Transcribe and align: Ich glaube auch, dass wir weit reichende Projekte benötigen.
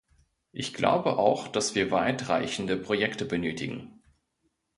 Ich 0.51 0.73
glaube 0.73 1.19
auch, 1.19 1.47
dass 1.47 1.75
wir 1.75 1.91
weit 1.91 2.27
reichende 2.27 2.75
Projekte 2.75 3.23
benötigen. 3.23 4.01